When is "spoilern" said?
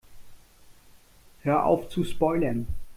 2.05-2.65